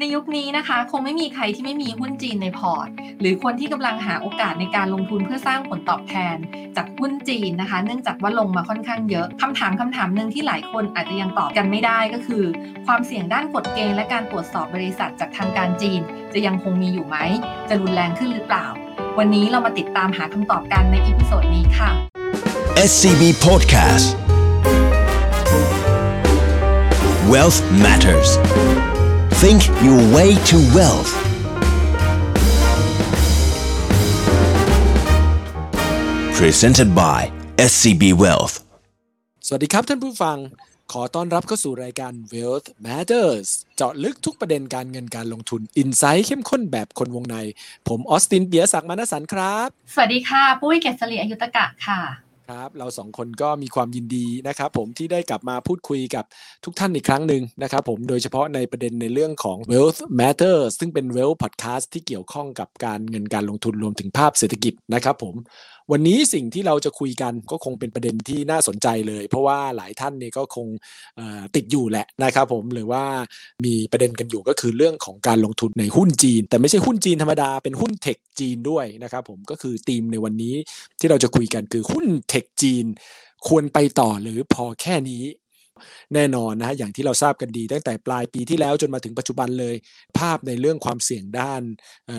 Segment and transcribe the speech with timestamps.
[0.00, 2.88] ในยุคนี้นะคะ คงไม่มีใครที่ไม่มีหุ้นจีนในพอร์ต
[3.20, 6.36] หรือคนที่กำลังหาโอกาสในการลงทุนเพื่อสร้างผลตอบแทน
[6.76, 12.44] จากหุ้นจีนนะคะ เนื่องจากว่าลงมาค่อนข้างเยอะคำถามคำถามหนึ่งที่หลายคนอาจจะยังตอบกันไม่ได้ก็คือ
[12.86, 16.00] ความเสี่ยงด้านกฎเกณฑ์และการตรวจสอบบริษัทจากทางการจีน
[16.34, 17.16] จะยังคงมีอยู่ไหม
[17.68, 18.66] จะรุนแรงขึ้นหรือเปล่า
[19.18, 21.90] วันนี้เรามาติดตามหาคำตอบกันใน episode นี้ค่ะ
[22.90, 24.06] SCB Podcast
[27.30, 28.30] Wealth Matters
[29.42, 31.12] Think your way to wealth
[36.38, 37.20] Presented by
[37.70, 38.54] SCB Wealth
[39.46, 40.38] สวัสดีครับท่านผู้ฟัง
[40.92, 47.36] ขอต้อนรับเข้าสู่รายการ Wealth Matters เจาะลึกทุกประเด็นการเงินการลงทุน อินไซต์เข้มข้นแบบคนวงใน
[47.88, 52.00] ผมออสตินเบียร์ศักดิ์มานสันครับ สวัสดีค่ะ ปุ้ยเกษรีอายุตกะค่ะ
[52.50, 56.24] ครับเราสองคนก็มีความยินดีนะครับผมที่ได้กลับมาพูดคุยกับ
[56.64, 65.34] ทุกท่านอีกครั้งหนึ่งนะครับผมโดยเฉพาะในประเด็นในเรื่องของ Wealth Matters ซึ่งเป็น Wealth Podcast ที่เกี่ยวข้องกับการเงินการลงทุนรวมถึงภาพเศรษฐกิจนะครับผม
[65.92, 70.66] วันนี้สิ่งที่เราจะคุยกันก็คงเป็นประเด็นที่น่าสนใจเลย เพราะว่าหลายท่านเนี่ยก็คง
[71.54, 73.04] ติดอยู่แหละนะครับผมหรือว่า
[73.64, 80.54] มีประเด็นกันอยู่ก็คือเรื่องของการลงทุนในหุ้นจีน แต่ไม่ใช่หุ้นจีนธรรมดาเป็นหุ้นเทคจีนด้วยนะครับผมก็คือธีมในวันนี้
[81.00, 82.86] ที่เราจะคุยกันคือหุ้นเทคจีน
[83.48, 85.22] ควรไปต่อหรือพอแค่นี้
[86.14, 89.74] แน่นอนนะฮะอย่างที่เราทราบกันดี ตั้งแต่ปลายปีที่แล้วจนมาถึงปัจจุบันเลย
[90.18, 91.62] ภาพในเรื่องความเสี่ยงด้าน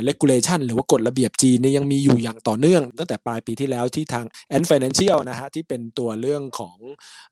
[0.07, 6.77] regulation หรือว่ากฎระเบียบจีนเนี่ยยังมีอยู่อย่างต่อเนื่อง ตั้งแต่ปลายปีที่แล้วที่ทาง Ant Financial นะฮะที่เป็นตัวเรื่องของ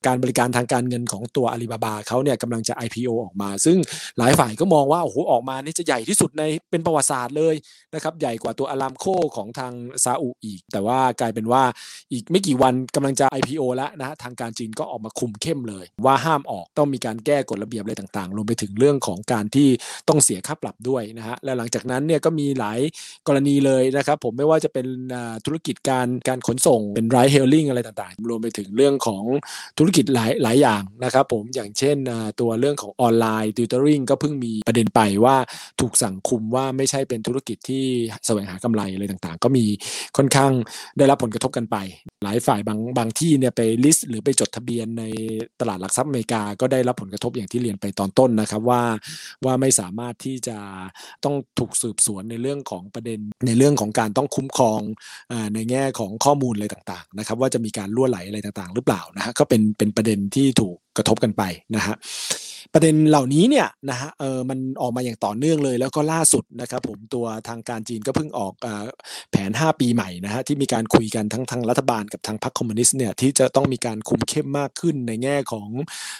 [0.06, 3.78] การบริการทางการเงินของตัวอาลีบาบาเขาเนี่ยกำลังจะ IPO ออกมา ซึ่ง
[4.18, 7.56] หลายฝ่ายก็มองว่าโอ้โหออกมานี่จะใหญ่ที่สุดในเป็นประวัติศาสตร์เลย
[7.94, 9.74] นะครับใหญ่กว่าตัวอารามโคของทาง
[10.04, 11.64] ซาอุอีก แต่ว่ากลายเป็นว่า
[12.12, 19.70] อีกไม่กี่วันกำลังจะ IPO แล้วนะฮะทางการจีนก็ออกมาคุมเข้มเลยว่าห้ามออกต้องมีการแก้กฎระเบียบอะไรต่างๆ รวมไปถึงเรื่องของการที่
[20.10, 22.80] ต้องเสียค่าปรับด้วยนะฮะและหลังจากนั้นเนี่ยก็มีหลาย
[23.28, 24.88] กรณีเลยนะครับผมไม่ว่าจะเป็น
[25.46, 29.24] ธุรกิจการการขนส่งเป็นไรเฮลลิงอะไรต่างๆ รวมไปถึงเรื่องของ
[29.78, 31.98] ธุรกิจหลายหลายอย่างนะครับผมอย่างเช่น
[32.40, 35.36] ตัวเรื่องของ online tutoring ก็เพิ่งมีประเด็นไปว่า
[35.82, 37.84] ถูกสั่งคุมว่าไม่ใช่เป็นธุรกิจที่
[38.26, 39.66] แสวงหากำไรอะไรต่างๆ ก็มี
[40.18, 40.52] ค่อนข้าง
[40.98, 41.78] ได้รับผลกระทบกันไป
[42.24, 45.04] หลายฝ่ายบางบางที่เนี่ยไป list หรือไปจดทะเบียนใน
[45.60, 48.82] ตลาดหลักทรัพย์อเมริกาก็ได้รับผลกระทบอย่างที่เรียนไปตอนต้นนะครับว่า
[49.46, 50.58] ว่าไม่สามารถที่จะ
[51.24, 61.44] ต้องถูกสืบสวนในเรื่องของประเด็นในเรื่องของการต้องคุ้มครองในแง่ของข้อมูลอะไรต่างๆนะครับว่าจะมีการรั่วไหลอะไรต่างๆ หรือเปล่านะฮะก็เป็นเป็นประเด็นที่ถูกกระทบกันไป
[61.76, 61.96] นะฮะ
[62.74, 68.86] ประเด็นเหล่านี้เนี่ยนะฮะเออมันออกมาอย่างต่อเนื่องเลย แล้วก็ล่าสุดนะครับผมตัวทางการจีนก็เพิ่งออกอา
[69.32, 75.70] แผน 5 ปีใหม่นะฮะที่มีการคุยกันทั้งทางรัฐบาลกับทางพรรคคอมมิวนิสต์เนี่ยที่จะต้องมีการคุมเข้มมากขึ้นในแง่ของ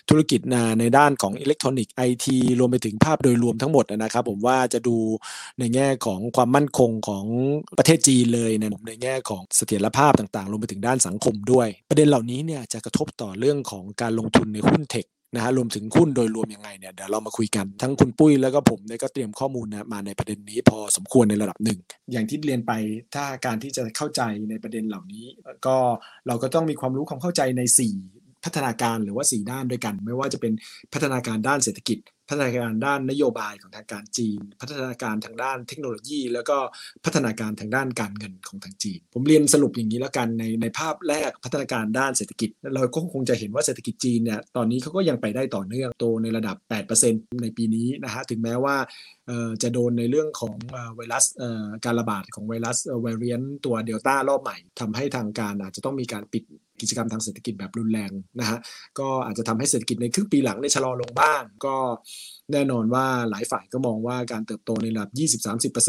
[0.10, 4.98] ธุรกิจนาในด้านของอิเล็กทรอนิกส์ไอทีรวมไปถึงภาพโดยรวมทั้งหมดนะครับผมว่าจะดู
[5.60, 7.26] ในแง่ของความมั่นคงของ
[7.78, 15.06] ประเทศจีนเลยในในแง่ของเสถียรภาพต่างๆรวมไปถึงด้านสังคมด้วย ประเด็นเหล่านี้เนี่ยจะกระทบต่อเรื่องของการลงทุนในหุ้นเทค
[15.36, 21.80] นะฮะรวมถึงหุ้นโดยรวมยังไงเนี่ยเดี๋ยวเรามาคุยกันทั้งคุณปุ้ยแล้วก็ผมเนี่ยก็เตรียมข้อมูลนะมาในประเด็นนี้พอสมควรในระดับหนึ่ง
[22.12, 22.72] อย่างที่เรียนไป
[23.16, 25.26] ถ้าการที่จะเข้าใจในประเด็นเหล่านี้
[25.66, 25.78] ก็
[26.28, 27.62] เราก็ต้องมีความรู้ความเข้าใจใน
[28.04, 30.54] 4 พัฒนาการหรือว่า 4 ด้านด้วยกัน ไม่ว่าจะเป็น
[30.94, 31.98] พัฒนาการด้านเศรษฐกิจ
[32.30, 36.58] พัฒนาการด้านนโยบายของทางการจีน พัฒนาการทางด้านเทคโนโลยี แล้วก็
[37.06, 46.58] พัฒนาการทางด้านการเงินของทางจีน ผมเรียนสรุปอย่างนี้แล้วกันในในภาพแรกพัฒนาการด้านเศรษฐกิจ เราก็คงจะเห็นว่าเศรษฐกิจจีนเนี่ยตอนนี้เขาก็ยังไปได้ต่อเนื่องโตในระดับ
[47.00, 48.76] 8%ในปีนี้นะฮะถึงแม้ว่า
[49.64, 50.56] จะโดนในเรื่องของ
[50.96, 51.26] ไวรัส
[51.86, 56.44] การระบาดของไวรัสไวเรียนตัวเดลต้ารอบใหม่ทำให้ทางการอาจจะต้องมีการปิด
[56.82, 58.58] กิจกรรมทางเศรษฐกิจแบบรุนแรงนะฮะ
[59.00, 61.76] ก็อาจจะทำให้เศรษฐกิจในครึ่งปีหลังได้ชะลอลงบ้างก็
[62.52, 65.12] แน่นอนว่าหลายฝ่ายก็มองว่าการเติบโตในระดับ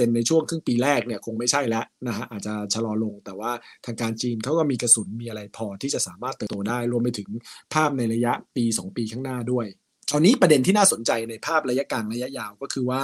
[0.05, 3.53] 20-30%ในช่วงครึ่งปีแรกเนี่ยคงไม่ใช่แล้วนะฮะอาจจะชะลอลง แต่ว่า
[3.87, 7.29] ทางการจีนเขาก็มีกระสุนมีอะไรพอที่จะสามารถเติบโตได้รวมไปถึง
[7.75, 9.67] ภาพในระยะปี 2 ปีข้างหน้าด้วย
[10.11, 13.03] คราวนี้ประเด็นที่น่าสนใจในภาพระยะกลางระยะยาวก็คือว่า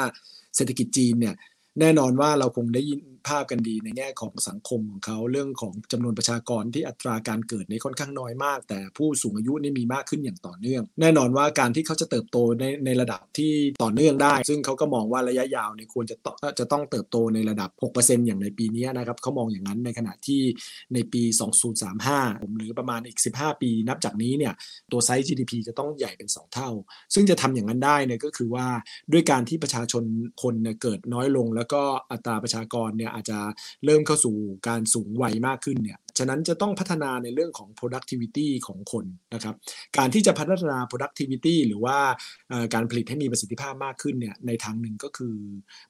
[0.56, 1.34] เศรษฐกิจจีนเนี่ย
[1.80, 13.52] แน่นอนว่าเราคงได้ยินภาพกันดีในแง่ของสังคมของเขาเรื่องของจำนวนประชากรที่อัตราการเกิดในค่อนข้างน้อยมาก แต่ผู้สูงอายุนี่มีมากขึ้นอย่างต่อเนื่อง แน่นอนว่าการที่เขาจะเติบโตในในระดับที่
[13.82, 20.42] ต่อเนื่องได้ ซึ่งเขาก็มองว่าระยะยาวเนี่ยควรจะต้องจะต้องเติบโตในระดับ 6%อย่างในปีนี้นะครับเขามองอย่างนั้นในขณะที่
[20.94, 21.22] ในปี
[21.82, 24.52] 2035ผมหรือประมาณอีก 15 ปี นับจากนี้เนี่ย
[24.92, 26.70] ตัวไซส์ GDP จะต้องใหญ่เป็น 2 เท่า
[27.14, 28.66] ซึ่งจะทำอย่างนั้นได้เนี่ยก็คือว่า
[29.12, 30.04] ด้วยการที่ประชาชน
[30.42, 31.82] คนเนี่ยเกิดน้อยลงแล้วก็
[32.12, 33.38] อัตราประชากรเนี่ยอาจจะ
[33.84, 34.36] เริ่มเข้าสู่
[34.68, 39.54] การสูงวัยมากขึ้นเนี่ยฉะนั้นจะต้องพัฒนาในเรื่องของ productivity ของคนนะครับ
[39.96, 41.98] การที่จะพัฒนา productivity หรือว่า
[42.74, 45.36] การผลิตให้มีประสิทธิภาพมากขึ้นเนี่ยในทางหนึ่งก็คือ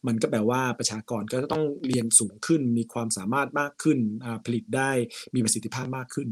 [0.06, 3.98] มันก็แปลว่าประชากรก็ต้องเรียนสูงขึ้น มีความสามารถมากขึ้น
[4.44, 4.90] ผลิตได้
[5.34, 6.28] มีประสิทธิภาพมากขึ้น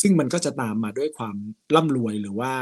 [0.00, 1.36] ซึ่งมันก็จะตามมาด้วยความ
[1.74, 2.52] ร่ำรวยหรือว่า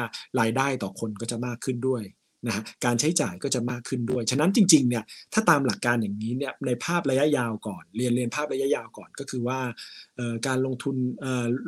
[0.40, 2.02] รายได้ต่อคนก็จะมากขึ้นด้วย
[2.46, 9.60] นะการใช้จ่ายก็จะมากขึ้นด้วย ฉะนั้นจริงๆเนี่ยถ้าตามหลักการอย่างนี้เนี่ยในภาพระยะยาวก่อน เรียนเรียนภาพระยะยาวก่อนก็คือว่า
[10.46, 10.96] การลงทุน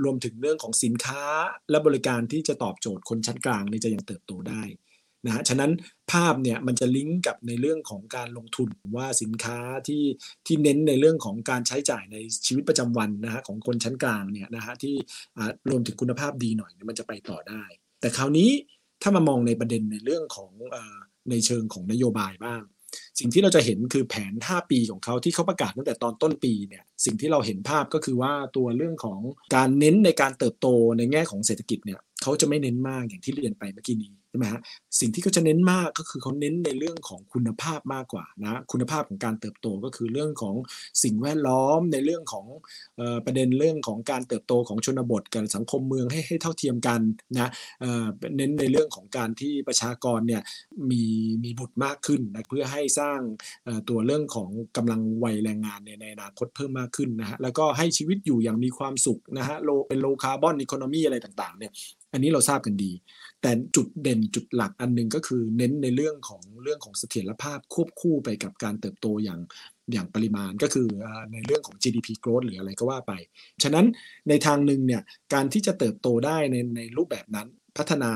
[0.04, 1.22] รวมถึงเรื่องของสินค้า
[1.70, 4.62] และบริการที่จะตอบโจทย์คนชั้นกลางนี่จะยังเติบโตได้
[5.26, 5.70] นะฮะฉะนั้น
[6.12, 9.58] ภาพเนี่ยมันจะลิงก์กับในเรื่องของการลงทุนว่าสินค้า
[9.88, 10.04] ที่
[10.46, 14.94] ที่เน้นในเรื่องของการใช้จ่ายในชีวิตประจำวันนะฮะของคนชั้นกลางเนี่ยนะฮะที่
[15.70, 17.64] รวมถึงคุณภาพดีหน่อยมันจะไปต่อได้
[18.00, 18.50] แต่คราวนี้
[19.02, 20.76] ถ้ามามองในประเด็นในเรื่องของอ
[21.30, 22.62] ในเชิงของนโยบายบ้าง
[23.18, 29.20] สิ่งที่เราจะเห็นคือแผน 5 ปีของเขาที่เขาประกาศตั้งแต่ตอนต้นปีเนี่ยสิ่งที่เราเห็นภาพก็คือว่าตัวเรื่องของ
[29.54, 30.66] การเน้นในการเติบโต
[30.98, 34.62] ในแง่ของเศรษฐกิจเนี่ยเขาจะไม่เน้นมากอย่างที่เรียนไปเมื่อกี้นี้ ช่ไหมฮะ
[35.00, 40.54] สิ่งที่เขาจะเน้นมากก็คือเขาเน้นในเรื่องของคุณภาพมากกว่านะคุณภาพของการเติบโตก็คือเรื่องของ
[41.02, 42.46] สิ่งแวดล้อมในเรื่องของ
[43.24, 47.00] ประเด็นเรื่องของการเติบโตของชนบทกับสังคมเมืองให้ให้เท่าเทียมกัน
[47.34, 47.50] นะ
[48.36, 50.42] เน้นในเรื่องของการที่ประชากรเนี่ย
[50.90, 51.02] มี
[51.44, 53.20] มีบุตรมากขึ้นนะเพื่อให้สร้าง
[53.88, 61.72] ตัวเรื่องของกำลังวัยแรงงานในในอนาคตเพิ่มมากขึ้นนะฮะแล้วก็ให้ชีวิตอยู่อย่างมีความสุขนะฮะโลเป็นโลคาร์บอนอีโคโนมีอะไรต่างๆเนี่ย
[62.12, 62.92] อันนี้เราทราบกันดี
[63.46, 69.40] แต่จุดเด่นจุดหลักอันนึงก็คือเน้นในเรื่องของเรื่องของเสถียรภาพควบคู่ไปกับการเติบโตอย่าง
[69.92, 70.88] อย่างปริมาณก็คือ
[71.32, 73.12] ในเรื่องของ GDP growth หรืออะไรก็ว่าไป
[73.62, 73.86] ฉะนั้น
[74.28, 75.02] ในทางหนึ่งเนี่ย
[75.34, 77.48] การที่จะเติบโตได้ในในรูปแบบนั้น
[77.78, 78.10] พัฒนา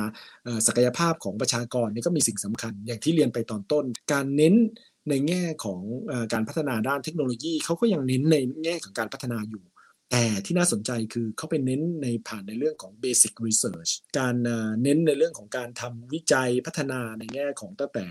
[0.66, 4.54] ศักยภาพของประชากรนี่ก็มีสิ่งสำคัญ อย่างที่เรียนไปตอนต้น การเน้น
[5.08, 5.80] ในแง่ของ
[6.32, 9.62] การพัฒนาด้านเทคโนโลยีเขาก็ยังเน้นในแง่ของการพัฒนาอยู่
[10.10, 14.34] แต่ที่น่าสนใจคือเขาไปเน้นในผ่านในเรื่องของ basic research การ
[14.82, 18.04] เน้นในเรื่องของการทำวิจัยพัฒนาในแง่ของตั้งแต่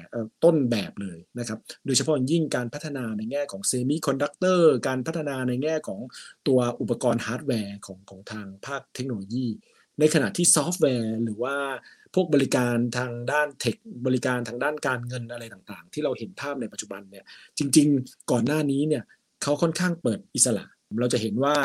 [0.44, 6.00] ต้นแบบเลยนะครับโดยเฉพาะยิ่งการพัฒนาในแง่ของ semiconductor การพัฒนาในแง่ของ
[6.48, 9.48] ตัวอุปกรณ์ฮาร์ดแวร์ของของทางภาคเทคโนโลยี
[10.00, 11.56] ในขณะที่ซอฟต์แวร์หรือว่า
[12.16, 13.76] พวกบริการทางด้านเทค
[14.06, 17.26] บริการทางด้านการเงินอะไรต่างๆ ที่เราเห็นภาพในปัจจุบันเนี่ย
[17.58, 19.04] จริง ๆ ก่อนหน้านี้เนี่ย
[19.44, 20.66] เขาค่อนข้างเปิดอิสระ
[21.02, 21.56] เราจะเห็นว่า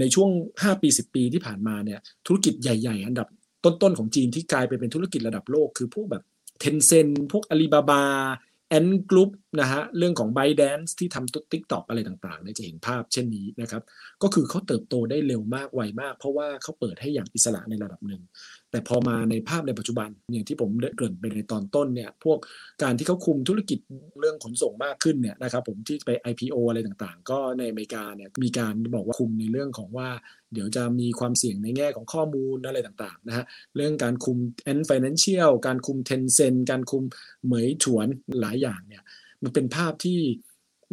[0.00, 0.30] ในช่วง
[0.60, 3.28] 5 ปี 10 ปีที่ผ่านมาเนี่ยธุรกิจใหญ่ ๆ อันดับ
[3.64, 6.22] ต้น ๆ ของจีนที่กลายไปเป็นธุรกิจระดับโลก คือพวกแบบ
[6.60, 13.82] Tencent พวก Alibaba Ant Group นะฮะเรื่องของ b บแดนซ์ที่ทำติ๊กต็อกอะไรต่างๆเนี่ยจะเห็นภาพเช่นนี้นะครับ
[14.22, 18.22] ก็คือเขาเติบโตได้เร็วมากไวมาก เพราะว่าเขาเปิดให้อย่างอิสระในระดับหนึ่ง
[18.70, 22.38] แต่พอมาในภาพในปัจจุบันอย่างที่ผมเกริ่นไปในตอนต้นเนี่ยพวก
[22.82, 23.78] การที่เขาคุมธุรกิจ
[24.20, 30.08] เรื่องขนส่งมากขึ้นเนี่ยนะครับผมที่ไป IPO อะไรต่างๆ ก็ในอเมริกาเนี่ยมีการบอกว่าคุมในเรื่องของว่า
[30.52, 33.44] เดี๋ยวจะมีความเสี่ยงในแง่ของข้อมูลอะไรต่างๆนะฮะ
[33.76, 34.38] เรื่องการคุม
[34.78, 37.04] N Financial การคุม Tencent การคุม
[37.44, 38.06] เหมยฉวน
[38.40, 39.02] หลายอย่างเนี่ย
[39.42, 40.20] มันเป็นภาพที่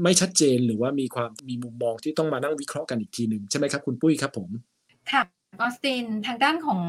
[0.03, 4.49] ไม่ชัดเจนหรือว่ามีความมีมุมมองที่ต้องมานั่งวิเคราะห์กันอีกทีหนึ่งใช่ไหมครับคุณปุ้ยครับผม
[5.11, 5.21] ค่ะ
[5.61, 6.81] ออสตินทางด้านของ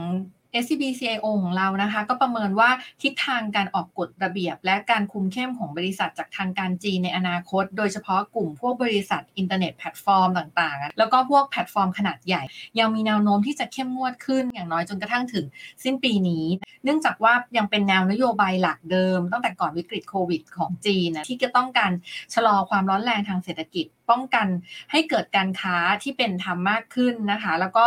[0.63, 2.71] SCB CIO ของเรานะคะ ก็ประเมินว่า
[3.03, 12.43] ทิศทางการออกกฎระเบียบ และการคุมเข้มของบริษัทจากทางการจีนในอนาคต โดยเฉพาะกลุ่มพวกบริษัทอินเทอร์เน็ตแพลตฟอร์มต่างๆ แล้วก็พวกแพลตฟอร์มขนาดใหญ่
[12.79, 15.45] ยังมีแนวโน้มที่จะเข้มงวดขึ้นอย่างน้อยจนกระทั่งถึง
[15.85, 16.45] สิ้นปีนี้
[16.85, 21.93] เนื่องจากว่ายังเป็นแนวนโยบายหลักเดิม ตั้งแต่ก่อนวิกฤตโควิดของจีนนะที่จะต้องการ
[22.35, 24.47] ชะลอความร้อนแรงทางเศรษฐกิจ ป้องกัน
[24.91, 27.85] ให้เกิดการค้าที่เป็นธรรมมากขึ้นนะคะ แล้วก็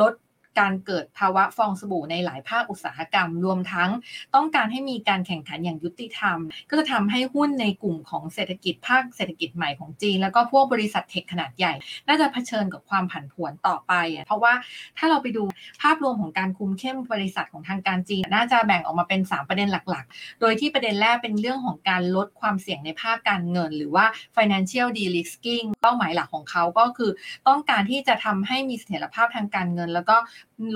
[0.00, 0.14] ลด
[0.58, 3.90] การเกิดภาวะฟองสบู่ในหลายภาคอุตสาหกรรม รวมทั้ง
[4.34, 6.38] ต้องการให้มีการแข่งขันอย่างยุติธรรม
[6.68, 11.72] ก็จะทำให้หุ้นในกลุ่มของเศรษฐกิจภาคเศรษฐกิจใหม่ของจีน แล้วก็พวกบริษัทเทคขนาดใหญ่
[12.08, 13.92] น่าจะเผชิญกับความผันผวนต่อไป
[14.26, 14.54] เพราะว่า
[14.98, 15.42] ถ้าเราไปดู
[15.82, 27.10] ภาพรวมของการคุมเข้มบริษัทของทางการจีน น่าจะแบ่งออกมาเป็น 3 ประเด็นหลักๆ โดยที่ประเด็นแรกเป็นเรื่องของการลดความเสี่ยงในภาคการเงิน หรือว่า financial de-risking เป้าหมายหลักของเขาก็คือ
[27.48, 30.16] ต้องการที่จะทำให้มีเสถียรภาพทางการเงิน แล้วก็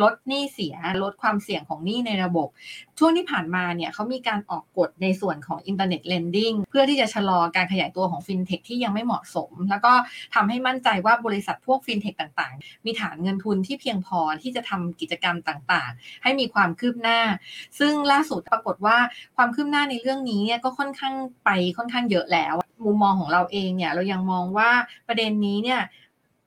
[0.03, 2.49] ลดหนี้เสียลดความเสี่ยงของหนี้ในระบบ
[2.99, 9.93] ช่วงที่ผ่านมาเนี่ยเขามีการออกกฎในส่วนของ internet lending เพื่อที่จะชะลอการขยายตัวของฟินเทคที่ยังไม่เหมาะสม แล้วก็
[10.35, 17.21] ทำให้มั่นใจว่าบริษัทพวกฟินเทคต่างๆ มีฐานเงินทุนที่เพียงพอที่จะทำกิจกรรมต่างๆ ให้มีความคืบหน้า
[17.79, 18.97] ซึ่งล่าสุดปรากฏว่า
[19.37, 21.15] ความคืบหน้าในเรื่องนี้เนี่ยก็ค่อนข้าง
[21.45, 24.71] ไปค่อนข้างเยอะแล้ว มุมมองของเราเองเนี่ยเรายังมองว่า
[25.09, 25.81] ประเด็นนี้เนี่ย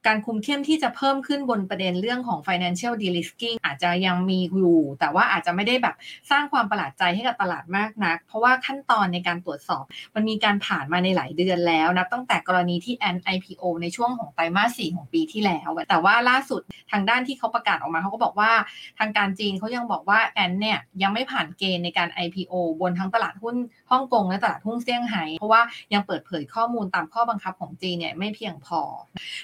[0.08, 5.96] การคุมเข้มที่จะเพิ่มขึ้นบนประเด็นเรื่องของ financial de-risking อาจจะยังมีอยู่ แต่ว่าอาจจะไม่ได้แบบ
[6.32, 9.84] สร้างความประหลาดใจให้กับตลาดมากนัก เพราะว่าขั้นตอนในการตรวจสอบ
[10.16, 18.52] มันมีการผ่านมาในหลายเดือนแล้วนะตั้งแต่กรณีที่แอน IPO ในช่วงของไตรมาส4ของปีที่แล้ว แต่ว่าล่าสุดทางด้านที่เขาประกาศออกมาเขาก็บอกว่า
[19.00, 23.56] ทางการจีนเขายังบอกว่าแอนเนี่ยยังไม่ผ่านเกณฑ์ในการ IPO บนทั้งตลาดหุ้น
[23.92, 25.62] ฮ่องกงและตลาดหุ้นเซี่ยงไฮ้เพราะว่า
[25.94, 28.82] ยังเปิดเผยข้อมูลตามข้อบังคับของจีนเนี่ยไม่เพียงพอ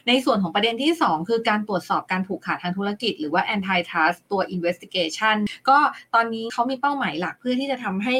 [0.07, 5.37] ในส่วนของประเด็นที่ 2 คือการตรวจสอบการผูกขาดทางธุรกิจ หรือว่า antitrust ตัว investigation
[5.69, 5.77] ก็
[6.13, 8.15] ตอนนี้เขามีเป้าหมายหลักเพื่อที่จะทำให้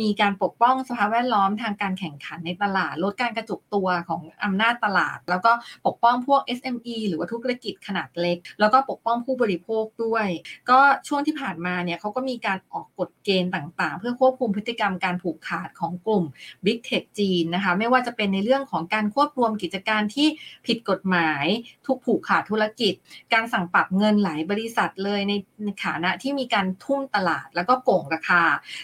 [0.00, 5.52] มีการปกป้องสภาพแวดล้อมทางการแข่งขันในตลาด ลดการกระจุกตัวของอำนาจตลาด แล้วก็
[5.86, 10.26] ปกป้องพวก SME หรือว่าธุรกิจขนาดเล็ก แล้วก็ปกป้องผู้บริโภคด้วย
[10.70, 16.24] ก็ช่วงที่ผ่านมาเนี่ยเขาก็มีการออกกฎเกณฑ์ต่างๆ เพื่อควบคุมพฤติกรรมการผูกขาดของกลุ่ม
[16.64, 20.28] Big Tech จีนนะคะไม่ว่าจะเป็นในเรื่องของการควบรวมกิจการที่
[20.66, 21.44] ผิดกฎหมาย
[21.86, 22.94] ทุกผูกขาดธุรกิจ
[23.32, 25.32] การสั่งปรับเงินหลายบริษัทเลยใน
[25.64, 28.42] ในฐานะที่มีการทุ่มตลาดแล้วก็โกงราคา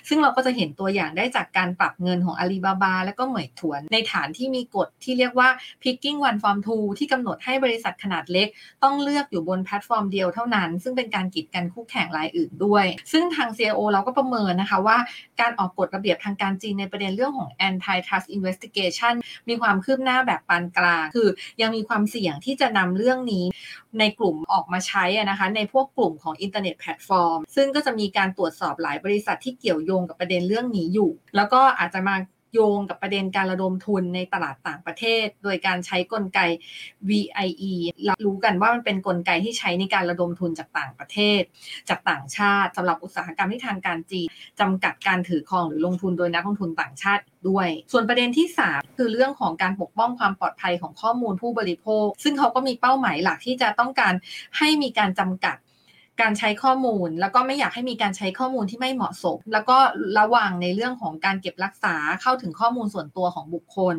[0.09, 5.49] ซึ่งเราก็จะเห็นตัวอย่างได้จากการปรับเงินของอาลีบาบาและก็เหมยถวน ในฐานที่มีกฎที่เรียกว่า
[5.83, 8.49] picking one from two ที่กำหนดให้บริษัทขนาดเล็ก
[8.83, 14.99] ต้องเลือกอยู่บนแพลตฟอร์มเดียวเท่านั้น ซึ่งเป็นการกีดกันคู่แข่งรายอื่นด้วย ซึ่งทาง CIO เราก็ประเมินนะคะว่า
[15.41, 19.15] การออกกฎระเบียบทางการจีนในประเด็นเรื่องของ antitrust investigation
[19.49, 21.29] มีความคืบหน้าแบบปานกลาง คือ
[21.61, 23.45] ยังมีความเสี่ยงที่จะนำเรื่องนี้
[23.99, 32.17] ในกลุ่มออกมาใช้นะคะในพวกกลุ่มของอินเทอร์เน็ตแพลตฟอร์ม ซึ่งก็จะมีการตรวจสอบหลายบริษัทที่เกี่ยวโยงกับประเด็นเรื่องนี้อยู่ แล้วก็อาจจะมา
[32.53, 36.41] โยงกับประเด็นการระดมทุนในตลาดต่างประเทศ โดยการใช้กลไก
[37.09, 37.73] VIE
[38.07, 41.43] เรารู้กันว่ามันเป็นกลไกที่ใช้ในการระดมทุนจากต่างประเทศ
[41.89, 44.29] จากต่างชาติสำหรับอุตสาหกรรมที่ทางการจีน
[44.61, 54.15] จำกัดการถือครองหรือลงทุนโดยนักลงทุนต่างชาติด้วย ส่วนประเด็นที่ 3 คือเรื่องของการปกป้องความปลอดภัยของข้อมูลผู้บริโภค ซึ่งเขาก็มีเป้าหมายหลักที่จะต้องการ
[54.59, 55.57] ให้มีการจำกัด
[56.21, 59.79] การใช้ข้อมูล แล้วก็ไม่อยากให้มีการใช้ข้อมูลที่ไม่เหมาะสม แล้วก็
[60.19, 63.97] ระวังในเรื่องของการเก็บรักษาเข้าถึงข้อมูลส่วนตัวของบุคคล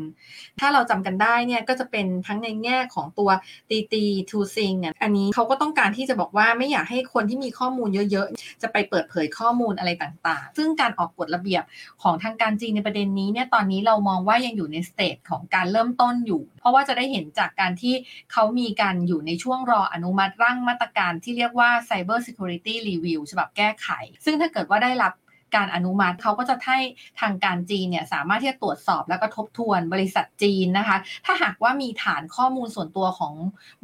[0.59, 3.29] ถ้าเราจำกันได้เนี่ยก็จะเป็นทั้งในแง่ของตัว
[3.69, 11.63] Didi Chuxing อันนี้เขาก็ต้องการที่จะบอกว่าไม่อยากให้คนที่มีข้อมูลเยอะๆ จะไปเปิดเผยข้อมูลอะไรต่างๆ ซึ่งการออกกฎระเบียบ
[12.03, 17.93] ของทางการจีนในประเด็นนี้เนี่ยตอนนี้เรามองว่ายังอยู่ใน stage ของการเริ่มต้นอยู่ เพราะว่าจะได้เห็นจากการที่
[18.31, 21.69] เขามีการอยู่ในช่วงรออนุมัติร่างมาตรการที่เรียกว่า
[22.03, 23.89] Cyber Security Review ฉบับแก้ไข
[24.25, 25.13] ซึ่งถ้าเกิดว่าได้รับ
[25.55, 26.79] การอนุมัติเขาก็จะให้
[27.21, 33.33] ทางการจีนเนี่ยสามารถที่จะตรวจสอบแล้วก็ทบทวนบริษัทจีนนะคะ ถ้าหากว่ามีฐานข้อมูลส่วนตัวของ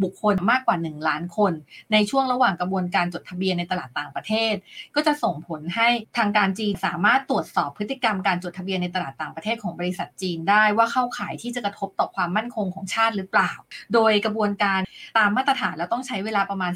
[0.04, 1.54] บุคคลมากกว่า 1 ล้านคน
[1.92, 4.54] ในช่วงระหว่างกระบวนการจดทะเบียนในตลาดต่างประเทศ
[4.96, 13.52] ก็จะส่งผลให้ทางการจีนสามารถตรวจสอบพฤติกรรมการจดทะเบียนในตลาดต่างประเทศของบริษัทจีนได้ว่าเข้าข่ายที่จะกระทบต่อความมั่นคงของชาติหรือเปล่า
[13.94, 14.80] โดยกระบวนการ
[15.18, 16.72] ตามมาตรฐานแล้วต้องใช้เวลาประมาณ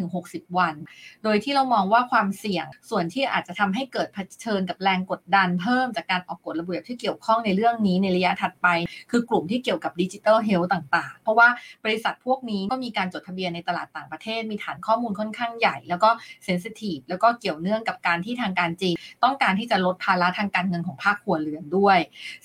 [0.00, 0.74] 45-60 วัน
[1.24, 8.68] โดยที่เรามองว่าความเสี่ยงส่วนที่อาจจะทำให้เกิดเผชิญกับแรงกดดันเพิ่มจากการออกกฎระเบียบที่เกี่ยวข้องในเรื่องนี้ในระยะถัดไป
[9.10, 11.48] คือกลุ่มที่เกี่ยวกับดิจิทัลเฮลท์ต่างๆ เพราะว่า
[11.84, 16.10] บริษัทพวกนี้ก็มีการจดทะเบียนในตลาดต่างประเทศ มีฐานข้อมูลค่อนข้างใหญ่ แล้วก็
[16.44, 18.94] เซนซิทีฟแล้วก็เกี่ยวเนื่องกับการที่ทางการจีน
[19.24, 21.98] ต้องการที่จะลดภาระทางการเงินของภาคครัวเรือนด้วย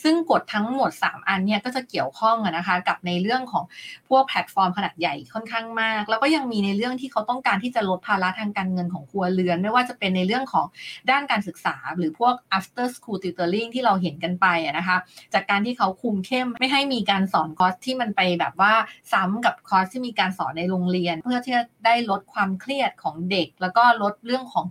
[0.04, 3.64] ซึ่งกฎทั้งหมด 3 อันเนี่ยก็จะเกี่ยวข้องนะคะกับในเรื่องของ
[4.10, 10.66] พวกแพลตฟอร์มขนาดใหญ่ค่อนข้างมาก แล้วก็ยังมีในเรื่องที่เขาต้องการที่จะลดภาระทางการเงินของครัวเรือน ไม่ว่าจะเป็นในเรื่องของ
[11.12, 14.98] ด้านการศึกษาหรือพวก after school tutoring ที่เราเห็นกันไปนะคะ
[15.34, 18.74] จากการที่เขาคุมเข้มไม่ให้มีการสอนคอร์สที่มันไปแบบว่า
[19.14, 24.66] ซ้ำกับคอร์สที่มีการสอนในโรงเรียน เพื่อที่จะได้ลดความเครียดของเด็ก แล้วก็ลดเรื่องของ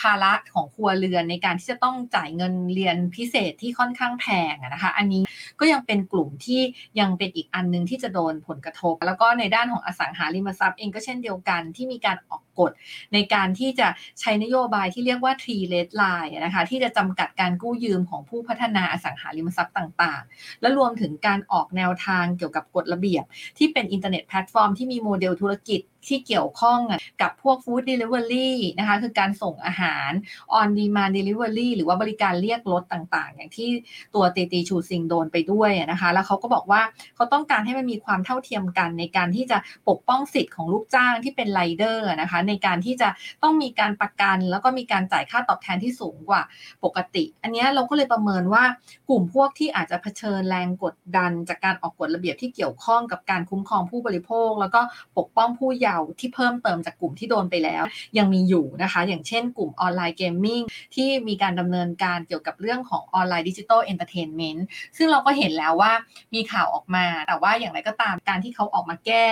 [0.00, 5.22] ภาระของครัวเรือนในการที่จะต้องจ่ายเงินเรียนพิเศษที่ค่อนข้างแพงนะคะ อันนี้
[5.60, 6.60] ก็ยังเป็นกลุ่มที่
[7.00, 12.72] ยังเป็นอีกอันหนึงที่จะโดนผลกระทบ แล้วก็ในด้านของอสังหาริมทรัพย์เองก็เช่นเดียวกันที่มีการออกกฎ
[13.14, 13.88] ในการที่จะ
[14.20, 23.24] ใช้นโยบายที่เรียกว่า three red line นะคะที่จะจำกัดการกู้ยืมของผู้พัฒนาอสังหาริมทรัพย์ต่างๆ และรวมถึงการออกแนวทางเกี่ยวกับกฎระเบียบ
[23.58, 26.80] ที่เป็นอินเทอร์เน็ตแพลตฟอร์มที่มีโมเดลธุรกิจที่เกี่ยวข้อง
[27.22, 30.10] กับพวก food delivery นะคะคือการส่งอาหาร
[30.58, 33.68] on demand delivery หรือว่าบริการเรียกรถต่างๆ อย่างที่
[34.14, 36.82] ตัวเตตีชูซิงโดนไปด้วยนะคะแล้วเขาก็บอกว่า
[37.16, 43.08] เขาต้องการให้มันมีความเท่าเทียมกันในการที่จะปกป้องสิทธิ์ของลูกจ้างที่เป็นไรเดอร์นะคะในการที่จะ
[43.42, 46.42] ต้องมีการประกันแล้วก็มีการจ่ายค่าตอบแทนที่สูงกว่า
[46.84, 48.64] ปกติ อันนี้เราก็เลยประเมินว่า
[49.08, 54.80] กลุ่มพวกที่อาจจะเผชิญแรงกดดัน จากการออกกฎระเบียบที่เกี่ยวข้องกับการคุ้มครองผู้บริโภค แล้วก็
[55.18, 57.82] ปกป้องผู้ยาว์าที่เพิ่มเติมจากกลุ่มที่โดนไปแล้ว
[58.18, 60.62] ยังมีอยู่นะคะ อย่างเช่นกลุ่ม online gaming
[60.94, 64.66] ที่มีการดำเนินการเกี่ยวกับเรื่องของ online digital entertainment
[64.96, 65.92] ซึ่งเราก็เห็นแล้วว่า
[66.34, 69.26] มีข่าวออกมา แต่ว่าอย่างไรก็ตามการที่เขาออกมาแก้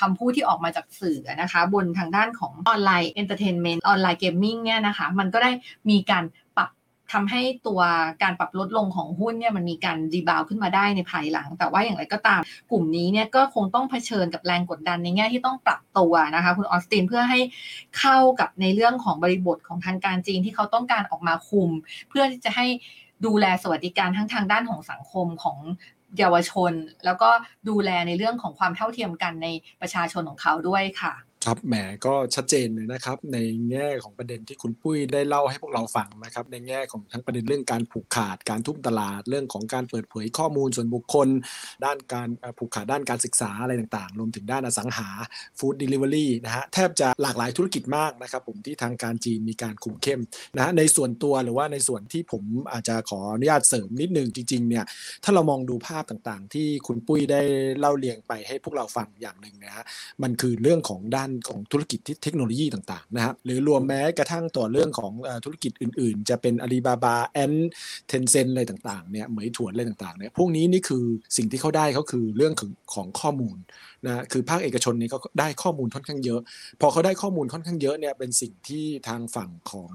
[0.00, 5.50] คำพูดที่ออกมาจากสื่อนะคะ บนทางด้านของ online entertainment online gaming เนี่ยนะคะ มันก็ได้
[5.90, 6.24] มีการ
[7.14, 7.80] ทำให้ตัว
[8.22, 12.40] การปรับลดลงของหุ้นเนี่ยมันมีการ rebound ขึ้นมาได้ในภายหลัง แต่ว่าอย่างไรก็ตาม
[12.70, 17.40] กลุ่มนี้เนี่ยก็คงต้องเผชิญกับแรงกดดันในแง่ที่ต้องปรับตัวนะคะคุณออสตินเพื่อให้
[17.98, 21.70] เข้ากับในเรื่องของบริบทของทางการจีนที่เขาต้องการออกมาคุม
[22.08, 22.66] เพื่อที่จะให้
[23.26, 25.58] ดูแลสวัสดิการทั้งทางด้านของสังคมของ
[26.18, 26.72] เยาวชน
[27.04, 27.30] แล้วก็
[27.68, 29.48] ดูแลในเรื่องของความเท่าเทียมกันใน
[29.80, 31.12] ประชาชนของเขาด้วยค่ะ
[31.46, 31.74] ครับแหม
[32.06, 33.38] ก็ชัดเจนเลยนะครับ ใน
[33.70, 41.28] แง่ของประเด็นที่คุณปุ้ยได้เล่าให้พวกเราฟังนะครับ ในแง่ของทั้งประเด็นเรื่องการผูกขาดการทุ่มตลาดเรื่องของการเปิดเผยข้อมูลส่วนบุคคล
[41.84, 45.08] ด้านการผูกขาดด้านการศึกษาอะไรต่างๆ รวมถึงด้านอสังหา
[45.58, 50.20] ฟู้ดเดลิเวอรี่นะฮะแทบจะหลากหลายธุรกิจมากนะครับ ผมที่ทางการจีนมีการคุมเข้ม
[50.56, 54.84] นะฮะในส่วนตัวหรือว่าในส่วนที่ผมอาจจะขออนุญาตเสริมนิดนึงจริงๆเนี่ย
[55.24, 57.42] ถ้าเรามองดูภาพต่างๆ ที่คุณปุ้ยได้
[57.78, 59.84] เล่าเรียงไปให้พวกเราฟังอย่างหนึ่งนะฮะ
[60.22, 65.12] มันคือเรื่องของด้านของธุรกิจที่เทคโนโลยีต่างๆนะครับหรือรวมแม้กระทั่งต่อเรื่องของ
[65.44, 67.52] ธุรกิจอื่นๆ จะเป็นอาลีบาบาแอน
[68.08, 71.04] เทนเซนอะไรต่างๆเนี่ยเหมยถวนอะไรต่างๆเนี่ยพวกนี้นี่คือ
[71.36, 73.56] สิ่งที่เขาได้เขาคือเรื่องของของข้อมูล
[74.06, 76.40] นะคือภาคเอกชนนี่ก็ได้ข้อมูลค่อนข้างเยอะ
[76.80, 79.92] พอเขาได้ข้อมูลค่อนข้างเยอะเนี่ยเป็นสิ่งที่ทางฝั่งของ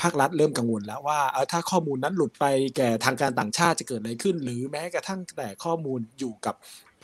[0.00, 1.20] ภาครัฐเริ่มกังวลแล้วว่า
[1.52, 2.44] ถ้าข้อมูลนั้นหลุดไป
[2.76, 6.54] แก่ทางการต่างชาติจะเกิดอะไรขึ้น หรือแม้กระทั่งแต่ข้อมูลอยู่กับ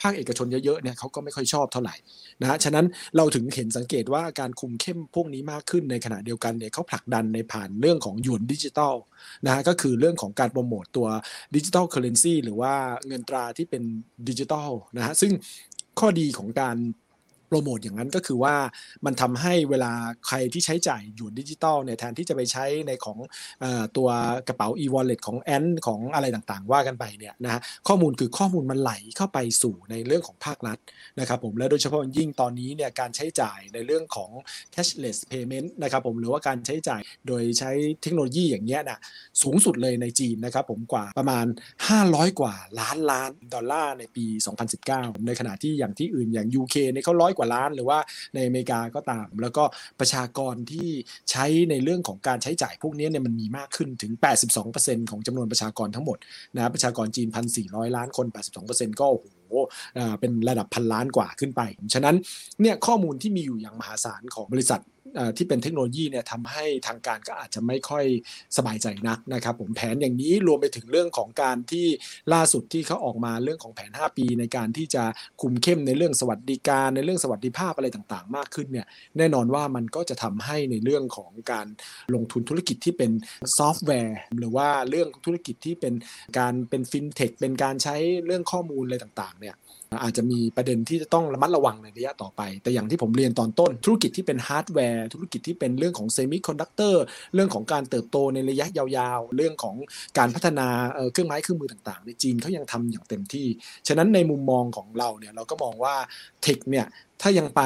[0.03, 1.95] ภาคเอกชนเยอะๆเนี่ยเขาก็ไม่ค่อยชอบเท่าไหร่
[2.41, 2.85] นะฮะฉะนั้น
[3.17, 8.95] เราถึงเห็นสังเกตว่าการคุมเข้มพวกนี้มากขึ้นในขณะเดียวกันเนี่ยเขาผลักดันในผ่านเรื่องของหยวนดิจิตอล
[9.45, 11.07] นะฮะก็คือเรื่องของการโปรโมตตัว
[11.55, 12.73] digital currency หรือว่า
[13.07, 13.83] เงินตราที่เป็น
[14.29, 15.31] ดิจิตอลนะฮะซึ่ง
[15.99, 16.77] ข้อดีของการ
[17.55, 18.55] โปรโมทอย่างนั้นก็คือว่า
[19.05, 19.91] มันทำให้เวลา
[20.27, 23.17] ใครที่ใช้จ่ายหยวนดิจิตอลเนี่ยแทนที่จะไปใช้ในของ
[23.63, 23.65] อ
[23.97, 24.09] ตัว
[24.47, 30.77] กระเป๋า e-wallet ของ Ant ของอะไรต่างๆ ว่ากันไปเนี่ยนะฮะข้อมูลคือข้อมูลมันไหลเข้าไปสู่ในเรื่องของภาครัฐ
[31.19, 34.31] นะครับผมและโดยเฉพาะยิ่งตอนนี้เนี่ยการใช้จ่ายในเรื่องของ
[34.75, 38.99] cashless payment นะครับผมหรือว่าการใช้จ่ายโดยใช้เทคโนโลยีอย่างเงี้ยนะ
[39.41, 41.45] สูงสุดเลยในจีนนะครับผมกว่าประมาณ
[41.93, 44.25] 500 กว่าล้านล้านดอลลาร์ในปี
[44.75, 47.99] 2019 ในขณะที่อย่างที่อื่นอย่าง UK เนี่ยเขาร้อยกว่าล้านหรือว่า
[48.35, 49.63] ในอเมริกาก็ตาม แล้วก็
[49.99, 50.89] ประชากรที่
[51.31, 54.11] ใช้ในเรื่องของการใช้จ่ายพวกนี้เนี่ยมันมีมากขึ้นถึง
[54.61, 56.17] 82%ของจำนวนประชากรทั้งหมด
[56.55, 57.27] นะประชากรจีน
[57.61, 58.25] 1,400 ล้านคน
[58.63, 59.25] 82%ก็โอ้โห
[60.19, 61.61] เป็นระดับพันล้านกว่าขึ้นไป
[61.93, 62.15] ฉะนั้น
[62.61, 64.81] เนี่ยข้อมูลที่มีอยู่อย่างมหาศาลของบริษัท
[65.37, 68.05] ที่เป็นเทคโนโลยีเนี่ยทำให้ทางการก็อาจจะไม่ค่อย
[68.57, 71.87] สบายใจนักนะครับผมแผนอย่างนี้รวมไปถึงเรื่องของการที่
[72.33, 75.03] ล่าสุดที่เขาออกมาเรื่องของแผน 5 ปีในการที่จะ
[75.41, 81.67] คุมเข้มในเรื่องสวัสดิการในเรื่องสวัสดิภาพอะไรต่างๆ มากขึ้นเนี่ยแน่นอนว่ามันก็จะทำให้ในเรื่องของการ
[82.13, 83.11] ลงทุนธุรกิจที่เป็น
[83.57, 85.93] ซอฟต์แวร์ หรือว่าเรื่องธุรกิจที่เป็น
[86.37, 89.42] การเป็นฟินเทคเป็นการใช้เรื่องข้อมูลอะไรต่างๆ
[90.01, 97.03] อาจจะมีประเด็นที่จะต้องระมัดระวังในระยะต่อไป แต่อย่างที่ผมเรียนตอนต้น ธุรกิจที่เป็นฮาร์ดแวร์ ธุรกิจที่เป็นเรื่องของเซมิคอนดักเตอร์
[97.33, 99.75] เรื่องของการเติบโตในระยะยาวๆ เรื่องของ
[100.17, 100.67] การพัฒนา
[101.13, 103.47] เครื่องไม้เครื่องมือต่างๆ ในจีนเขายังทำอย่างเต็มที่
[103.87, 105.95] ฉะนั้นในมุมมองของเราเนี่ยเราก็มองว่า
[106.43, 106.85] tech เนี่ย
[107.23, 107.61] ถ้ายังไป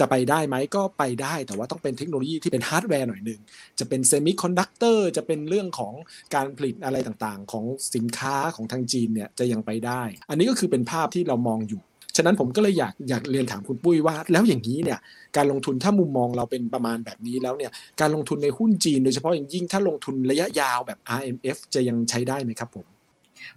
[0.00, 3.40] จะไปได้ไหมก็ไปได้ แต่ว่าต้องเป็นเทคโนโลยีที่เป็นฮาร์ดแวร์หน่อยหนึ่ง
[3.78, 5.92] จะเป็นเซมิคอนดักเตอร์จะเป็นเรื่องของ
[6.34, 11.80] การผลิตอะไรต่างๆ ของสินค้าของทางจีนเนี่ยจะยังไปได้ อันนี้ก็คือเป็นภาพที่เรามองอยู่
[12.16, 14.98] ฉะนั้นผมก็เลยอยากอยากเรียนถามคุณปุ้ยว่า แล้วอย่างนี้เนี่ย
[15.36, 22.86] การลงทุนถ้ามุมมองเราเป็นประมาณแบบนี้แล้วเนี่ยการลงทุนในหุ้นจีน โดยเฉพาะอย่างยิ่งถ้าลงทุนระยะยาวแบบ RMF จะยังใช้ได้ไหมครับผม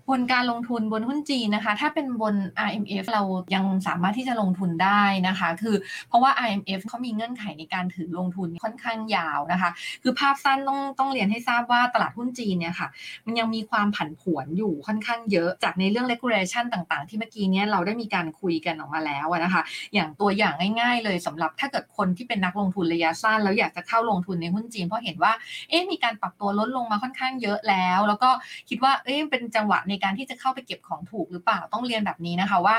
[0.09, 2.35] บนการลงทุนบนหุ้นจีนนะคะ ถ้าเป็นบน
[2.67, 3.23] RMF เรา
[3.55, 5.75] ยังสามารถที่จะลงทุนได้นะคะ คือ
[6.07, 9.69] เพราะว่า RMF เขามีเงื่อนไขในการถือลงทุนค่อนข้างยาวนะคะ
[10.03, 12.87] คือภาพสั้นต้องต้องเรียนให้ทราบว่าตลาดหุ้นจีนเนี่ยค่ะ
[13.25, 19.61] มันยังมีความผันผวนอยู่ค่อนข้างเยอะจากในเรื่อง regulation ต่างๆ ที่เมื่อกี้เนี้ยเราได้มีการคุยกันออกมาแล้วนะคะ
[19.93, 25.33] อย่างตัวอย่างง่าย ๆ เลยสำหรับถ้าเกิดคนที่เป็นนักลงทุนระยะสั้นแล้วอยากจะเข้าลงทุนในหุ้นจีนเพราะเห็นว่า
[25.69, 28.29] เอ๊ะมีการปรับตัวลดลงมาค่อนข้างเยอะแล้ว แล้วก็
[28.69, 32.75] คิดว่าเอ๊ะเป็นจังหวะในการที่จะเข้าไปเก็บของถูกหรือเปล่าต้องเรียนแบบนี้นะคะว่า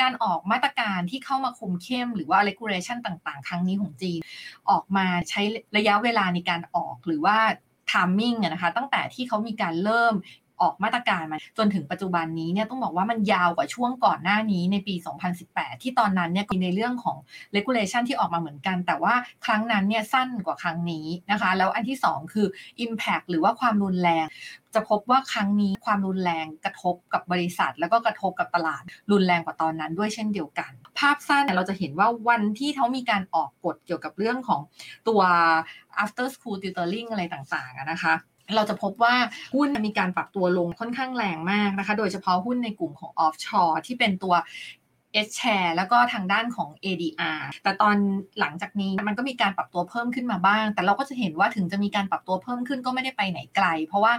[0.00, 4.20] การออกมาตรการที่เข้ามาคุมเข้ม หรือว่า regulation ต่างๆ ครั้งนี้ของจีน
[4.70, 5.40] ออกมาใช้
[5.76, 7.38] ระยะเวลาในการออกหรือว่า
[7.90, 10.14] timing นะคะตั้งแต่ที่เขามีการเริ่ม
[10.62, 14.94] ออกมาตรการมาจนถึงปัจจุบันนี้เนี่ยต้องบอกว่ามันยาวกว่าช่วงก่อนหน้านี้ในปี
[15.38, 17.16] 2018 ที่ตอนนั้นเนี่ยมีในเรื่องของ
[17.56, 19.14] regulation ที่ออกมาเหมือนกัน แต่ว่า
[19.44, 22.46] ครั้งนั้นเนี่ยสั้นกว่าครั้งนี้นะคะ แล้วอันที่ 2 คือ
[22.84, 24.26] impact หรือว่าความรุนแรง
[24.74, 34.60] จะพบว่าครั้งนี้ความรุนแรงกระทบกับบริษัท แล้วก็กระทบกับตลาดรุนแรงกว่าตอนนั้นด้วยเช่นเดียวกัน ภาพสั้นเราจะเห็นว่าวันที่เขามีการออกกฎเกี่ยวกับเรื่องของ
[35.08, 35.20] ตัว
[36.02, 38.14] after school tutoring อะไรต่างๆนะคะ
[38.54, 39.14] เราจะพบว่า
[39.54, 44.34] หุ้นมีการปรับตัวลงค่อนข้างแรงมากนะคะ โดยเฉพาะหุ้นในกลุ่มของ offshore ที่เป็นตัว
[45.26, 47.96] S share แล้วก็ทางด้านของ ADR แต่ตอน
[48.40, 54.12] หลังจากนี้มันก็มีการปรับตัวเพิ่มขึ้นมาบ้าง แต่เราก็จะเห็นว่าถึงจะมีการปรับตัวเพิ่มขึ้นก็ไม่ได้ไปไหนไกล เพราะว่า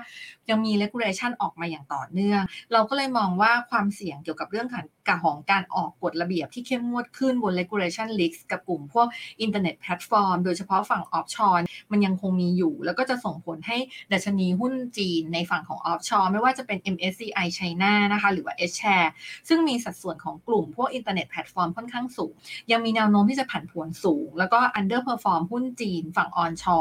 [0.50, 2.42] ยังมี regulation ออกมาอย่างต่อเนื่อง
[2.74, 4.68] เราก็เลยมองว่าความเสี่ยงเกี่ยวกับเรื่อง
[5.08, 9.08] การของการออกกฎระเบียบที่เข้มงวดขึ้นบน regulation risk กับกลุ่มพวก
[9.46, 13.78] internet platform โดยเฉพาะฝั่ง offshore มันยังคงมีอยู่ แล้วก็จะส่งผลให้
[14.12, 19.10] ดัชนีหุ้นจีนในฝั่งของ offshore ไม่ว่าจะเป็น MSCI China นะคะหรือว่า H share
[19.48, 22.34] ซึ่งมีสัดส่วนของกลุ่มพวกอินเทอร์เน็ตแพลตฟอร์มค่อนข้างสูง
[22.72, 26.78] ยังมีแนวโน้มที่จะผันผวนสูง แล้วก็ underperform หุ้นจีนฝั่ง onshore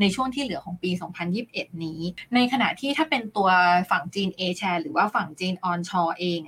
[0.00, 0.90] ในช่วงที่เหลือของปี
[1.36, 2.00] 2021 นี้
[2.34, 3.48] ในขณะที่ถ้าเป็นตัว
[3.90, 6.40] ฝั่งจีน A share หรือว่าฝั่งจีนออนชอเอง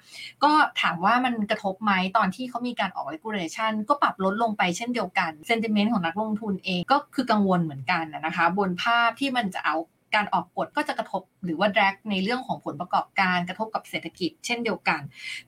[0.45, 9.77] ก็ถามว่าามันกระทบไหมตอนที่เขามีการออก regulation ก็ปรับลดลงไปเช่นเดียวกัน sentiment ของนักลงทุนเองก็คือกังวลเหมือนกันนะคะ บนภาพที่มันจะเอา
[10.15, 15.01] การออกกฎก็จะกระทบหรือว่า drag ในเรื่องของผลประกอบการกระทบกับเศรษฐกิจ เช่นเดียวกัน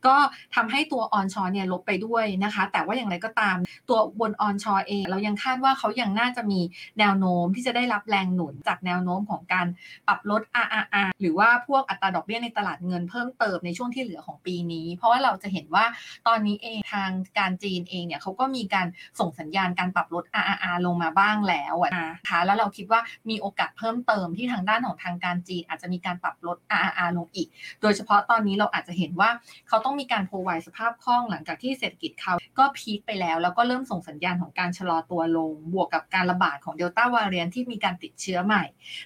[0.06, 0.14] ก็
[0.54, 3.56] ทำให้ตัวออนชอเนี่ยลบไปด้วยนะคะ แต่ว่าอย่างไรก็ตาม
[3.88, 6.60] ตัวบนออนชอเอง เรายังคาดว่าเขายังน่าจะมี
[6.98, 9.66] แนวโน้มที่จะได้รับแรงหนุนจากแนวโน้มของการ
[10.06, 15.84] ปรับลด RRR หรือว่าพวกอัตราดอกเบี้ยในตลาดเงินเพิ่มเติมในช่วงที่เหลือของปีนี้ เพราะว่าเราจะเห็นว่า
[16.28, 18.86] ตอนนี้เองทางการจีนเองเนี่ยเขาก็มีการ
[19.20, 23.00] ส่งสัญญาณการปรับลด RRR ลงมาบ้างแล้วนะคะแล้วเราคิดว่า
[23.30, 27.48] มีโอกาสเพิ่มเติมที่ทางด้านของทางการจีนอาจจะมีการปรับลด RRR ลงอีก
[27.82, 29.30] โดยเฉพาะตอนนี้เราอาจจะเห็นว่า
[29.68, 38.64] เขาต้องมีการโพไวสภาพคล่องหลังจากที่เศรษฐกิจเขาก็พีคไปแล้ว แล้วก็เริ่มส่งสัญญาณของการชะลอตัวลง บวกกับการระบาดของเดลต้าวาเรียนที่มีการติดเชื้อใหม่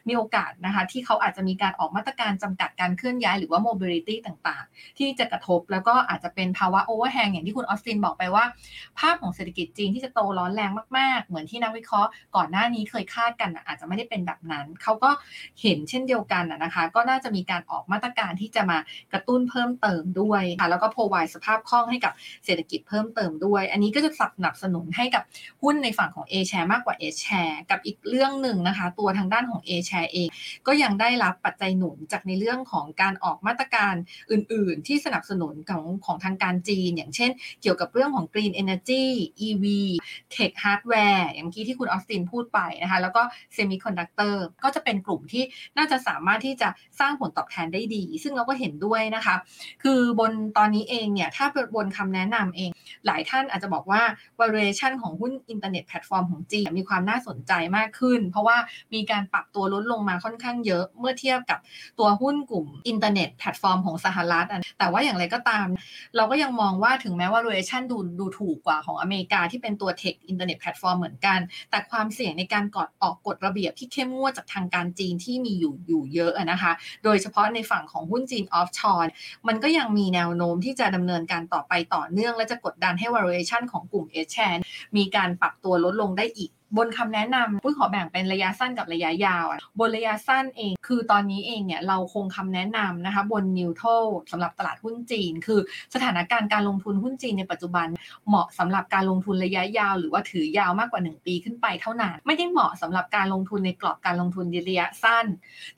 [0.09, 8.45] มีโอกาสนะคะที่เขาอาจจะมีการออกมาตรการจำกัดการเคลื่อนย้ายหรือว่า mobility ต่างๆ ที่จะกระทบแล้วก็อาจจะเป็นภาวะ overhang อย่างที่คุณออสตินบอกไปว่า
[8.99, 15.11] ภาพของเศรษฐกิจจีนที่จะโตร้อนแรงมากๆ เหมือนที่นักวิเคราะห์ก่อนหน้านี้เคยคาดกันอาจจะไม่ได้เป็นแบบนั้น เขาก็
[15.63, 18.79] เห็นเช่นเดียวกันนะคะ ก็น่าจะมีการออกมาตรการที่จะมา
[19.13, 22.13] กระตุ้นเพิ่มเติมด้วยค่ะแล้วก็พ r o v i d e สภาพคล่องให้กับ
[22.45, 25.23] เศรษฐกิจเพิ่มเติมด้วย อันนี้ก็จะสนับสนุนให้กับ
[25.63, 30.29] หุ้นในฝั่งของ A share มากกว่า S share กับอีกเรื่องหนึ่งนะคะ ตัวทางด้านของ A share เอง
[30.67, 33.95] ก็ยังได้รับปัจจัยหนุนจากในเรื่องของการออกมาตรการ
[34.31, 37.31] อื่น ๆ ที่สนับสนุนของของทางการจีน อย่างเช่น
[37.63, 39.05] เกี่ยวกับเรื่องของ Green Energy
[39.47, 39.65] EV
[40.35, 43.23] Tech Hardware อย่างเมื่อกี้ที่คุณออสตินพูดไปนะคะ แล้วก็
[43.57, 45.43] Semiconductor ก็จะเป็นกลุ่มที่
[45.77, 46.69] น่าจะสามารถที่จะ
[47.01, 49.37] สร้างผลตอบแทนได้ดี ซึ่งเราก็เห็นด้วยนะคะ
[49.83, 52.71] คือบนตอนนี้เองเนี่ยถ้าบนคำแนะนำเอง
[53.07, 54.03] หลายท่านอาจจะบอกว่า
[54.41, 58.57] valuation ของหุ้นอินเทอร์เน็ตแพลตฟอร์มของจีนมีความน่าสนใจมากขึ้น เพราะว่า
[58.95, 61.59] มีการปรับตัวลดลงมาค่อนข้างเยอะเมื่อเทียบกับ
[61.99, 64.47] ตัวหุ้นกลุ่มอินเทอร์เน็ตแพลตฟอร์มของสหรัฐ
[64.79, 65.67] แต่ว่าอย่างไรก็ตาม
[66.17, 71.39] เราก็ยังมองว่าถึงแม้ว่า valuation ดูดูถูกกว่าของอเมริกาที่เป็นตัว tech อินเทอร์เน็ตแพลตฟอร์มเหมือนกัน
[71.71, 76.73] แต่ความเสี่ยงในการกอดออกกฎระเบียบที่เข้มงวดจากทางการจีนที่มีอยู่อยู่เยอะนะคะ
[77.05, 79.13] โดยเฉพาะในฝั่งของหุ้นจีนออฟชอร์
[79.49, 84.59] มันก็ยังมีแนวโน้มที่จะดำเนินการต่อไปต่อเนื่อง และจะกดดันให้ valuation ของกลุ่ม H share
[84.97, 93.89] มีการปรับตัวลดลงได้อีก บนคำแนะนำปุ้ยขอแบ่งเป็นระยะสั้นกับระยะยาวอะบนระยะสั้นเอง คือตอนนี้เองเนี่ยเราคงคำแนะนำนะคะบนนิวโตร
[94.33, 95.61] สำหรับตลาดหุ้นจีน คือ
[95.95, 97.87] สถานการณ์การลงทุนหุ้นจีนในปัจจุบัน
[98.29, 105.27] เหมาะสำหรับการลงทุนระยะยาว หรือว่าถือยาวมากกว่า 1 ปีขึ้นไปเท่านั้น ไม่ได้เหมาะสำหรับการลงทุนในกรอบการลงทุนระยะสั้น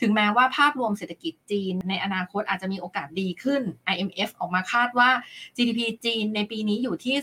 [0.01, 5.11] ถึงแม้ว่าภาพรวมเศรษฐกิจจีน ในอนาคตอาจจะมีโอกาสดีขึ้น IMF ออกมาคาดว่า
[5.57, 7.15] GDP จีนในปีนี้อยู่ที่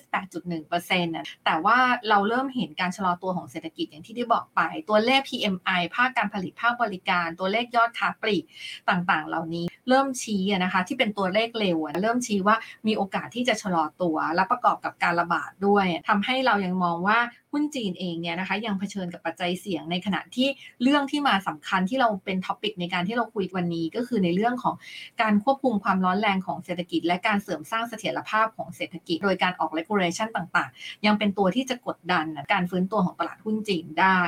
[0.49, 1.77] 8.1%นะแต่ว่า
[2.09, 8.43] เราเริ่มเห็นการชะลอตัวของเศรษศรษฐกิจอย่างที่ได้บอกไป ตัวเลข PMI ภาคการผลิตภาคบริการ ตัวเลขยอดค้าปลีก
[8.89, 12.55] ต่างๆ เหล่านี้ เริ่มชี้นะคะที่เป็นตัวเลขเร็วเริ่มชี้ว่า
[12.87, 17.19] มีโอกาสที่จะชะลอตัว และประกอบกับการระบาดด้วยทำให้เรายังมองว่า
[17.51, 20.47] หุ้นจีนเองเนี่ยนะคะยังเผชิญกับปัจจัยเสี่ยงในขณะที่
[20.83, 24.75] เรื่องที่มาสำคัญที่เราเป็นท็อปิกในการที่เราคุยวันนี้ก็คือในเรื่องของ
[25.21, 34.19] การควบคุมความร้อนแรงของเศรษฐกิจ และการเสริมสร้างเสถียรภาพของเศรษฐกิจ โดยการออก regulation ต่างๆ ยังเป็นตัวที่จะกดดันการฟื้นตัวของตลาดหุ้นจีนได้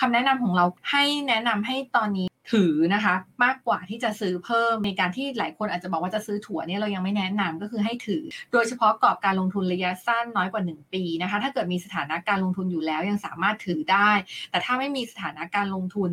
[0.00, 14.10] คำแนะนำของเราให้แนะนำให้ตอนนี้ ถือนะคะมากกว่าที่จะซื้อเพิ่มในการที่หลายคนอาจจะบอกว่าจะซื้อถั่วเนี่ยเรายังไม่แนะนำก็คือให้ถือ โดยเฉพาะกรอบการลงทุนระยะสั้นน้อยกว่า 1 ปีนะคะถ้าเกิดมีสถานะการลงทุนอยู่แล้วยังสามารถถือได้
[14.50, 16.10] แต่ถ้าไม่มีสถานะการลงทุน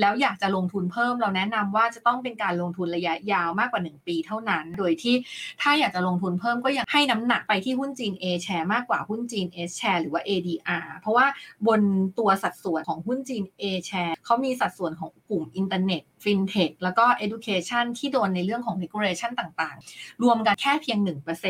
[0.00, 5.14] แล้วอยากจะลงทุนเพิ่มเราแนะนำว่าจะต้องเป็นการลงทุนระยะยาวมากกว่า 1 ปีเท่านั้น โดยที่
[5.62, 11.26] ถ้าอยากจะลงทุนเพิ่มก็ยังให้น้ำหนักไปที่หุ้นจีน A share มากกว่าหุ้นจีน S share หรือว่า ADR เพราะว่า
[11.66, 11.80] บน
[12.18, 20.98] ตัวสัดส่วนของหุ้นจีน A share เขามีสัดส่วนของกลุ่มอินเทอร์เน็ต FinTech แล้วก็ Education ที่โดนในเรื่องของ regulation ต่างๆ รวมกันแค่เพียง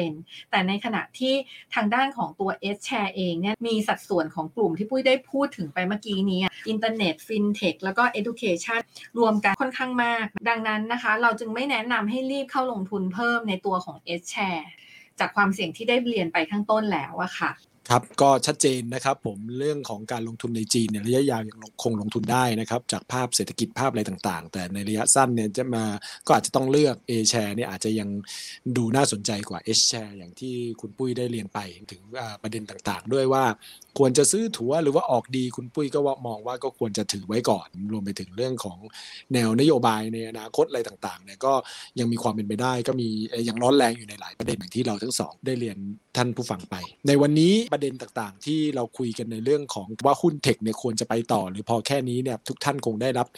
[0.00, 1.35] 1%แต่ในขณะที่
[1.74, 8.80] ทางด้านของตัว S share เองเนี่ยมีสัดส่วนของกลุ่มที่ปุ้ยได้พูดถึงไปเมื่อกี้นี้อินเทอร์เน็ต FinTech แล้วก็ Education
[9.18, 14.66] รวมกันค่อนข้างมาก ดังนั้นนะคะ เราจึงไม่แนะนำให้รีบเข้าลงทุนเพิ่มในตัวของ S share
[15.20, 17.50] จากความเสี่ยงที่ได้เรียนไปข้างต้นแล้วอะค่ะ
[17.90, 25.85] ครับก็ชัดเจนนะครับผมเรื่องของการลงทุนในจีนเนี่ยระยะยาวยังคงลงทุนได้นะครับจากภาพเศรษฐกิจภาพอะไรต่างๆ แต่ในระยะสั้นเนี่ยจะมา
[26.27, 28.09] ก็อาจจะต้องเลือก A share เนี่ยอาจจะยัง
[28.77, 31.59] ดูน่าสนใจกว่า H share อย่างที่คุณปุ้ยได้เรียนไป
[31.90, 32.03] ถึง
[32.42, 33.45] ประเด็นต่างๆ ด้วยว่า
[33.99, 38.79] ควรจะซื้อถัวหรือว่าออกดีคุณปุ้ยก็ว่ามองว่าก็ควรจะถือไว้ก่อน รวมไปถึงเรื่องของ
[39.33, 41.53] แนวนโยบายในอนาคตอะไรต่างๆเนี่ยก็
[41.99, 43.09] ยังมีความเป็นไปได้ก็มี
[43.49, 45.77] ยังร้อนแรงอยู่ในหลายประเด็นอย่างที่เราทั้งสองได้เรียน
[46.16, 46.77] ท่านผู้ฟังไป
[47.09, 53.28] ในวันนี้ประเด็นต่างๆ ที่เราคุยกันในเรื่องของว่าหุ้นเทคเนี่ยควรจะไปต่อ หรือพอแค่นี้เนี่ยทุกท่านคงได้รับ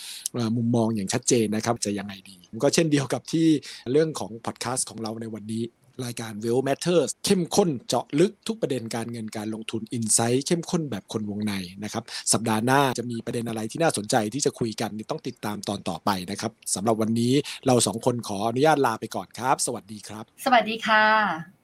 [0.56, 3.46] มุมมองอย่างชัดเจนนะครับจะยังไงดี ก็เช่นเดียวกับที่
[3.92, 5.64] เรื่องของพอดแคสต์ของเราในวันนี้
[6.04, 11.52] รายการ Well Matters เข้มข้นเจาะลึกทุกประเด็นการเงินการลงทุนอินไซต์เข้มข้นแบบคนวงใน
[11.84, 17.32] นะครับ สัปดาห์หน้าจะมีประเด็นอะไรที่น่าสนใจที่จะคุยกันต้องติดตามตอนต่อไปนะครับสำหรับวันนี้
[17.66, 21.63] เราสองคนขออนุญาตลาไปก่อนครับ สวัสดีครับ สวัสดีค่ะ